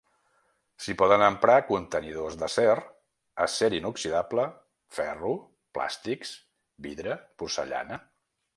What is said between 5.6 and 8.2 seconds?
plàstics, vidre, porcellana.